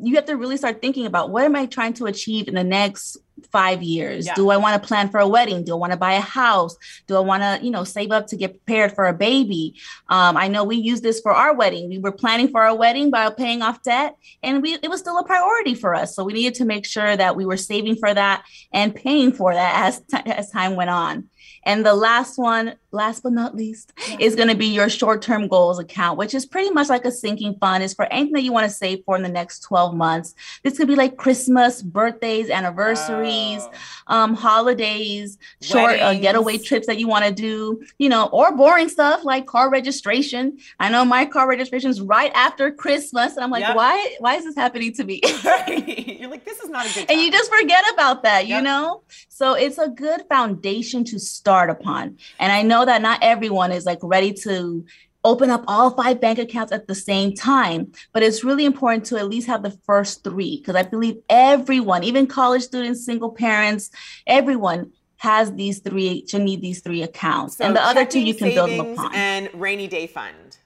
you 0.00 0.14
have 0.16 0.26
to 0.26 0.36
really 0.36 0.56
start 0.56 0.80
thinking 0.80 1.06
about 1.06 1.30
what 1.30 1.44
am 1.44 1.56
I 1.56 1.66
trying 1.66 1.94
to 1.94 2.06
achieve 2.06 2.48
in 2.48 2.54
the 2.54 2.64
next 2.64 3.18
five 3.50 3.82
years? 3.82 4.26
Yeah. 4.26 4.34
Do 4.34 4.50
I 4.50 4.56
want 4.56 4.80
to 4.80 4.86
plan 4.86 5.08
for 5.08 5.18
a 5.18 5.28
wedding? 5.28 5.64
Do 5.64 5.72
I 5.72 5.76
want 5.76 5.92
to 5.92 5.98
buy 5.98 6.14
a 6.14 6.20
house? 6.20 6.76
Do 7.06 7.16
I 7.16 7.20
want 7.20 7.42
to, 7.42 7.64
you 7.64 7.70
know, 7.70 7.84
save 7.84 8.10
up 8.10 8.26
to 8.28 8.36
get 8.36 8.52
prepared 8.52 8.92
for 8.92 9.06
a 9.06 9.14
baby? 9.14 9.74
Um, 10.08 10.36
I 10.36 10.48
know 10.48 10.64
we 10.64 10.76
use 10.76 11.00
this 11.00 11.20
for 11.20 11.32
our 11.32 11.54
wedding. 11.54 11.88
We 11.88 11.98
were 11.98 12.12
planning 12.12 12.48
for 12.48 12.62
our 12.62 12.74
wedding 12.74 13.10
by 13.10 13.30
paying 13.30 13.62
off 13.62 13.82
debt, 13.82 14.16
and 14.42 14.62
we 14.62 14.74
it 14.74 14.88
was 14.88 15.00
still 15.00 15.18
a 15.18 15.24
priority 15.24 15.74
for 15.74 15.94
us. 15.94 16.14
So 16.14 16.24
we 16.24 16.32
needed 16.32 16.54
to 16.56 16.64
make 16.64 16.86
sure 16.86 17.16
that 17.16 17.36
we 17.36 17.44
were 17.44 17.56
saving 17.56 17.96
for 17.96 18.12
that 18.12 18.44
and 18.72 18.94
paying 18.94 19.32
for 19.32 19.54
that 19.54 19.86
as 19.86 20.00
t- 20.00 20.30
as 20.30 20.50
time 20.50 20.76
went 20.76 20.90
on. 20.90 21.28
And 21.66 21.84
the 21.84 21.94
last 21.94 22.38
one, 22.38 22.76
last 22.92 23.24
but 23.24 23.32
not 23.32 23.56
least, 23.56 23.92
yeah. 24.08 24.16
is 24.20 24.36
going 24.36 24.48
to 24.48 24.54
be 24.54 24.66
your 24.66 24.88
short 24.88 25.20
term 25.20 25.48
goals 25.48 25.80
account, 25.80 26.16
which 26.16 26.32
is 26.32 26.46
pretty 26.46 26.70
much 26.70 26.88
like 26.88 27.04
a 27.04 27.10
sinking 27.10 27.56
fund. 27.60 27.82
Is 27.82 27.92
for 27.92 28.06
anything 28.06 28.34
that 28.34 28.42
you 28.42 28.52
want 28.52 28.64
to 28.64 28.70
save 28.70 29.02
for 29.04 29.16
in 29.16 29.22
the 29.22 29.28
next 29.28 29.60
12 29.60 29.94
months. 29.94 30.34
This 30.62 30.78
could 30.78 30.86
be 30.86 30.94
like 30.94 31.16
Christmas, 31.16 31.82
birthdays, 31.82 32.50
anniversaries, 32.50 33.62
wow. 34.08 34.24
um, 34.24 34.34
holidays, 34.34 35.38
short 35.60 35.98
uh, 35.98 36.14
getaway 36.14 36.56
trips 36.56 36.86
that 36.86 37.00
you 37.00 37.08
want 37.08 37.24
to 37.24 37.32
do, 37.32 37.82
you 37.98 38.08
know, 38.08 38.26
or 38.26 38.56
boring 38.56 38.88
stuff 38.88 39.24
like 39.24 39.46
car 39.46 39.68
registration. 39.68 40.58
I 40.78 40.88
know 40.88 41.04
my 41.04 41.26
car 41.26 41.48
registration 41.48 41.90
is 41.90 42.00
right 42.00 42.30
after 42.34 42.70
Christmas. 42.70 43.34
And 43.34 43.42
I'm 43.42 43.50
like, 43.50 43.62
yep. 43.62 43.76
why, 43.76 44.16
why 44.20 44.36
is 44.36 44.44
this 44.44 44.54
happening 44.54 44.92
to 44.94 45.04
me? 45.04 45.20
You're 45.66 46.30
like, 46.30 46.44
this 46.44 46.60
is 46.60 46.70
not 46.70 46.86
a 46.86 46.94
good 46.94 47.08
time. 47.08 47.16
And 47.16 47.20
you 47.20 47.32
just 47.32 47.52
forget 47.52 47.84
about 47.92 48.22
that, 48.22 48.46
yep. 48.46 48.58
you 48.58 48.62
know? 48.62 49.02
So 49.28 49.54
it's 49.54 49.78
a 49.78 49.88
good 49.88 50.22
foundation 50.28 51.02
to 51.04 51.18
start 51.18 51.55
upon. 51.64 52.18
And 52.38 52.52
I 52.52 52.62
know 52.62 52.84
that 52.84 53.02
not 53.02 53.20
everyone 53.22 53.72
is 53.72 53.84
like 53.84 53.98
ready 54.02 54.32
to 54.44 54.84
open 55.24 55.50
up 55.50 55.64
all 55.66 55.90
five 55.90 56.20
bank 56.20 56.38
accounts 56.38 56.72
at 56.72 56.86
the 56.86 56.94
same 56.94 57.34
time, 57.34 57.90
but 58.12 58.22
it's 58.22 58.44
really 58.44 58.64
important 58.64 59.04
to 59.06 59.16
at 59.18 59.28
least 59.28 59.48
have 59.48 59.62
the 59.62 59.76
first 59.84 60.22
three 60.22 60.58
because 60.58 60.76
I 60.76 60.82
believe 60.82 61.16
everyone, 61.28 62.04
even 62.04 62.26
college 62.26 62.62
students, 62.62 63.04
single 63.04 63.32
parents, 63.32 63.90
everyone 64.26 64.92
has 65.16 65.52
these 65.54 65.80
three 65.80 66.22
to 66.26 66.38
need 66.38 66.60
these 66.60 66.80
three 66.80 67.02
accounts. 67.02 67.56
So 67.56 67.64
and 67.64 67.74
the 67.74 67.82
other 67.82 68.04
two 68.04 68.20
you 68.20 68.34
can 68.34 68.50
build 68.50 68.70
them 68.70 68.92
upon. 68.92 69.14
And 69.14 69.50
rainy 69.54 69.88
day 69.88 70.06
fund. 70.06 70.58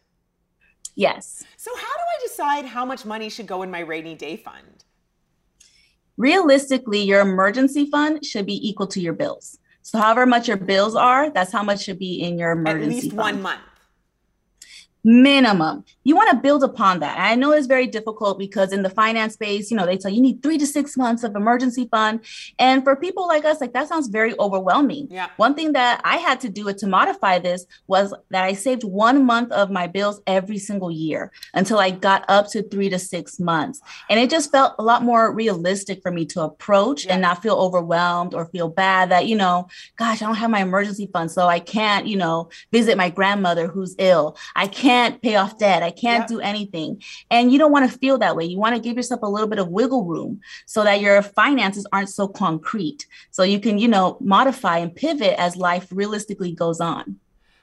Yes. 0.94 1.44
So 1.56 1.70
how 1.74 1.80
do 1.80 1.84
I 1.86 2.26
decide 2.26 2.64
how 2.66 2.84
much 2.84 3.06
money 3.06 3.30
should 3.30 3.46
go 3.46 3.62
in 3.62 3.70
my 3.70 3.80
rainy 3.80 4.14
day 4.14 4.36
fund? 4.36 4.84
realistically, 6.20 7.00
your 7.00 7.20
emergency 7.20 7.88
fund 7.90 8.24
should 8.24 8.44
be 8.44 8.68
equal 8.68 8.86
to 8.88 9.00
your 9.00 9.14
bills. 9.14 9.58
So, 9.82 9.98
however 9.98 10.26
much 10.26 10.48
your 10.48 10.56
bills 10.56 10.94
are, 10.94 11.30
that's 11.30 11.52
how 11.52 11.62
much 11.62 11.82
should 11.84 11.98
be 11.98 12.22
in 12.22 12.38
your 12.38 12.52
emergency 12.52 12.84
At 12.84 12.90
least 13.02 13.08
fund. 13.08 13.18
one 13.18 13.42
month 13.42 13.60
minimum. 15.04 15.84
You 16.04 16.16
want 16.16 16.30
to 16.30 16.36
build 16.36 16.62
upon 16.62 17.00
that. 17.00 17.18
I 17.18 17.34
know 17.34 17.52
it's 17.52 17.66
very 17.66 17.86
difficult 17.86 18.38
because 18.38 18.72
in 18.72 18.82
the 18.82 18.90
finance 18.90 19.34
space 19.34 19.70
you 19.70 19.76
know 19.76 19.86
they 19.86 19.96
tell 19.96 20.10
you 20.10 20.20
need 20.20 20.42
three 20.42 20.58
to 20.58 20.66
six 20.66 20.96
months 20.96 21.24
of 21.24 21.34
emergency 21.34 21.88
fund. 21.90 22.20
And 22.58 22.84
for 22.84 22.96
people 22.96 23.26
like 23.26 23.44
us 23.44 23.60
like 23.60 23.72
that 23.72 23.88
sounds 23.88 24.08
very 24.08 24.38
overwhelming. 24.38 25.08
Yeah. 25.10 25.28
One 25.36 25.54
thing 25.54 25.72
that 25.72 26.00
i 26.04 26.16
had 26.16 26.40
to 26.40 26.48
do 26.48 26.70
to 26.70 26.86
modify 26.86 27.38
this 27.38 27.66
was 27.86 28.14
that 28.30 28.44
i 28.44 28.52
saved 28.52 28.84
one 28.84 29.24
month 29.24 29.50
of 29.50 29.70
my 29.70 29.86
bills 29.86 30.20
every 30.26 30.58
single 30.58 30.90
year 30.90 31.32
until 31.54 31.78
i 31.78 31.90
got 31.90 32.24
up 32.28 32.48
to 32.50 32.62
three 32.62 32.88
to 32.90 32.98
six 32.98 33.40
months. 33.40 33.80
And 34.08 34.20
it 34.20 34.30
just 34.30 34.50
felt 34.50 34.74
a 34.78 34.82
lot 34.82 35.02
more 35.02 35.32
realistic 35.32 36.02
for 36.02 36.10
me 36.10 36.26
to 36.26 36.42
approach 36.42 37.04
yeah. 37.04 37.14
and 37.14 37.22
not 37.22 37.42
feel 37.42 37.56
overwhelmed 37.56 38.34
or 38.34 38.46
feel 38.46 38.68
bad 38.68 39.10
that 39.10 39.26
you 39.26 39.36
know 39.36 39.68
gosh 39.96 40.22
i 40.22 40.26
don't 40.26 40.34
have 40.34 40.50
my 40.50 40.60
emergency 40.60 41.08
fund 41.12 41.30
so 41.30 41.46
i 41.46 41.58
can't 41.58 42.06
you 42.06 42.16
know 42.16 42.50
visit 42.72 42.96
my 42.96 43.08
grandmother 43.10 43.66
who's 43.66 43.94
ill. 43.98 44.36
I 44.56 44.66
can't 44.66 44.89
can't 44.90 45.22
pay 45.22 45.36
off 45.36 45.56
debt. 45.56 45.82
I 45.82 45.92
can't 45.92 46.22
yep. 46.22 46.28
do 46.28 46.40
anything. 46.40 47.00
And 47.30 47.52
you 47.52 47.58
don't 47.58 47.70
want 47.70 47.90
to 47.90 47.98
feel 47.98 48.18
that 48.18 48.34
way. 48.34 48.44
You 48.44 48.58
want 48.58 48.74
to 48.74 48.80
give 48.80 48.96
yourself 48.96 49.20
a 49.22 49.26
little 49.26 49.48
bit 49.48 49.60
of 49.60 49.68
wiggle 49.68 50.04
room 50.04 50.40
so 50.66 50.82
that 50.82 51.00
your 51.00 51.22
finances 51.22 51.86
aren't 51.92 52.08
so 52.08 52.26
concrete. 52.26 53.06
So 53.30 53.44
you 53.44 53.60
can, 53.60 53.78
you 53.78 53.86
know, 53.86 54.16
modify 54.20 54.78
and 54.78 54.94
pivot 54.94 55.34
as 55.38 55.56
life 55.56 55.86
realistically 55.92 56.52
goes 56.52 56.80
on. 56.80 57.16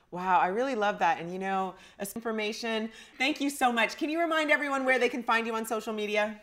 Wow, 0.10 0.40
I 0.40 0.48
really 0.48 0.76
love 0.76 1.00
that. 1.00 1.20
And 1.20 1.34
you 1.34 1.40
know, 1.40 1.76
this 2.00 2.14
information. 2.16 2.90
Thank 3.18 3.42
you 3.42 3.50
so 3.50 3.74
much. 3.74 3.98
Can 3.98 4.10
you 4.10 4.22
remind 4.22 4.50
everyone 4.50 4.86
where 4.86 4.98
they 4.98 5.10
can 5.10 5.22
find 5.22 5.46
you 5.46 5.54
on 5.56 5.66
social 5.66 5.92
media? 5.92 6.40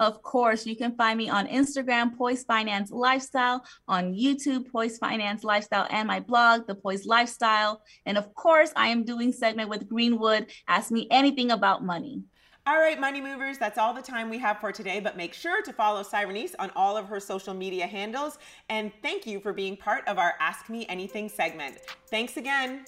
Of 0.00 0.22
course, 0.22 0.66
you 0.66 0.76
can 0.76 0.94
find 0.96 1.18
me 1.18 1.28
on 1.28 1.46
Instagram, 1.46 2.16
Poise 2.16 2.44
Finance 2.44 2.90
Lifestyle, 2.90 3.64
on 3.88 4.14
YouTube, 4.14 4.70
Poise 4.70 4.98
Finance 4.98 5.44
Lifestyle, 5.44 5.86
and 5.90 6.06
my 6.06 6.20
blog, 6.20 6.66
The 6.66 6.74
Poise 6.74 7.06
Lifestyle. 7.06 7.82
And 8.06 8.16
of 8.16 8.34
course, 8.34 8.72
I 8.76 8.88
am 8.88 9.04
doing 9.04 9.32
segment 9.32 9.68
with 9.68 9.88
Greenwood. 9.88 10.46
Ask 10.68 10.90
me 10.90 11.08
anything 11.10 11.50
about 11.50 11.84
money. 11.84 12.22
All 12.68 12.78
right, 12.78 13.00
money 13.00 13.22
movers, 13.22 13.56
that's 13.56 13.78
all 13.78 13.94
the 13.94 14.02
time 14.02 14.28
we 14.28 14.36
have 14.38 14.60
for 14.60 14.72
today, 14.72 15.00
but 15.00 15.16
make 15.16 15.32
sure 15.32 15.62
to 15.62 15.72
follow 15.72 16.02
Cyrenice 16.02 16.54
on 16.58 16.70
all 16.76 16.98
of 16.98 17.06
her 17.06 17.18
social 17.18 17.54
media 17.54 17.86
handles. 17.86 18.38
And 18.68 18.92
thank 19.00 19.26
you 19.26 19.40
for 19.40 19.54
being 19.54 19.74
part 19.74 20.06
of 20.06 20.18
our 20.18 20.34
Ask 20.38 20.68
Me 20.68 20.84
Anything 20.90 21.30
segment. 21.30 21.78
Thanks 22.10 22.36
again. 22.36 22.84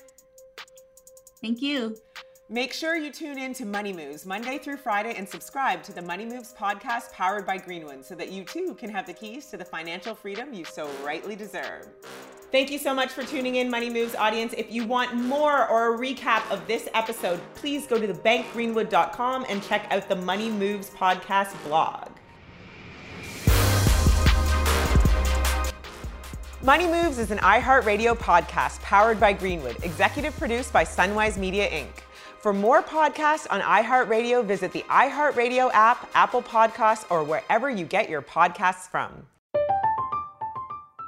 Thank 1.40 1.62
you. 1.62 1.96
Make 2.52 2.72
sure 2.72 2.96
you 2.96 3.12
tune 3.12 3.38
in 3.38 3.54
to 3.54 3.64
Money 3.64 3.92
Moves 3.92 4.26
Monday 4.26 4.58
through 4.58 4.78
Friday 4.78 5.14
and 5.16 5.28
subscribe 5.28 5.84
to 5.84 5.92
the 5.92 6.02
Money 6.02 6.24
Moves 6.24 6.52
podcast 6.52 7.12
powered 7.12 7.46
by 7.46 7.58
Greenwood 7.58 8.04
so 8.04 8.16
that 8.16 8.32
you 8.32 8.42
too 8.42 8.74
can 8.74 8.90
have 8.90 9.06
the 9.06 9.12
keys 9.12 9.46
to 9.50 9.56
the 9.56 9.64
financial 9.64 10.16
freedom 10.16 10.52
you 10.52 10.64
so 10.64 10.90
rightly 11.04 11.36
deserve. 11.36 11.86
Thank 12.50 12.72
you 12.72 12.78
so 12.80 12.92
much 12.92 13.10
for 13.10 13.22
tuning 13.22 13.54
in, 13.54 13.70
Money 13.70 13.88
Moves 13.88 14.16
audience. 14.16 14.52
If 14.58 14.68
you 14.72 14.84
want 14.84 15.14
more 15.14 15.68
or 15.68 15.94
a 15.94 15.96
recap 15.96 16.50
of 16.50 16.66
this 16.66 16.88
episode, 16.92 17.38
please 17.54 17.86
go 17.86 18.00
to 18.00 18.08
thebankgreenwood.com 18.08 19.46
and 19.48 19.62
check 19.62 19.86
out 19.92 20.08
the 20.08 20.16
Money 20.16 20.50
Moves 20.50 20.90
podcast 20.90 21.54
blog. 21.62 22.08
Money 26.64 26.88
Moves 26.88 27.20
is 27.20 27.30
an 27.30 27.38
iHeartRadio 27.38 28.18
podcast 28.18 28.82
powered 28.82 29.20
by 29.20 29.32
Greenwood, 29.32 29.76
executive 29.84 30.36
produced 30.36 30.72
by 30.72 30.82
Sunwise 30.82 31.36
Media 31.36 31.70
Inc. 31.70 32.09
For 32.40 32.54
more 32.54 32.82
podcasts 32.82 33.46
on 33.50 33.60
iHeartRadio, 33.60 34.42
visit 34.46 34.72
the 34.72 34.82
iHeartRadio 34.88 35.70
app, 35.74 36.08
Apple 36.14 36.40
Podcasts, 36.40 37.04
or 37.10 37.22
wherever 37.22 37.68
you 37.68 37.84
get 37.84 38.08
your 38.08 38.22
podcasts 38.22 38.88
from. 38.88 39.26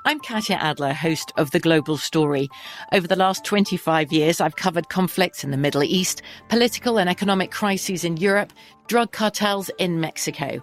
I'm 0.05 0.21
Katya 0.21 0.57
Adler, 0.57 0.93
host 0.93 1.33
of 1.39 1.53
The 1.53 1.59
Global 1.59 1.97
Story. 1.97 2.51
Over 2.93 3.07
the 3.07 3.17
last 3.17 3.47
25 3.47 4.13
years, 4.13 4.43
I've 4.43 4.57
covered 4.57 4.91
conflicts 4.91 5.43
in 5.43 5.53
the 5.53 5.57
Middle 5.57 5.83
East, 5.83 6.21
political 6.51 6.99
and 6.99 7.09
economic 7.09 7.51
crises 7.51 8.05
in 8.05 8.19
Europe, 8.19 8.53
drug 8.87 9.13
cartels 9.13 9.71
in 9.79 10.01
Mexico. 10.01 10.63